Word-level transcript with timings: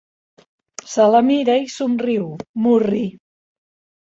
Se 0.93 1.05
la 1.15 1.19
mira 1.27 1.57
i 1.65 1.67
somriu, 1.75 2.25
murri. 2.65 3.05